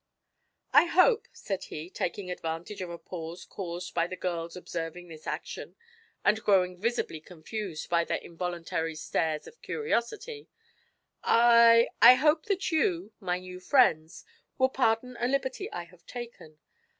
"I 0.73 0.85
hope," 0.85 1.27
said 1.31 1.65
he, 1.65 1.87
taking 1.87 2.31
advantage 2.31 2.81
of 2.81 2.89
a 2.89 2.97
pause 2.97 3.45
caused 3.45 3.93
by 3.93 4.07
the 4.07 4.15
girls 4.15 4.55
observing 4.55 5.09
this 5.09 5.27
action, 5.27 5.75
and 6.25 6.41
growing 6.43 6.79
visibly 6.79 7.21
confused 7.21 7.87
by 7.87 8.03
their 8.05 8.17
involuntary 8.17 8.95
stares 8.95 9.45
of 9.45 9.61
curiosity; 9.61 10.47
"I 11.23 11.89
I 12.01 12.15
hope 12.15 12.47
that 12.47 12.71
you, 12.71 13.13
my 13.19 13.37
new 13.37 13.59
friends, 13.59 14.25
will 14.57 14.69
pardon 14.69 15.17
a 15.19 15.27
liberty 15.27 15.71
I 15.71 15.83
have 15.83 16.07
taken. 16.07 16.57